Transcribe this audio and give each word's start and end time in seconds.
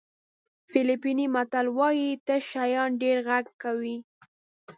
فلیپیني 0.71 1.25
متل 1.35 1.65
وایي 1.77 2.09
تش 2.25 2.41
شیان 2.51 2.89
ډېر 3.01 3.17
غږ 3.27 3.45
کوي. 3.61 3.97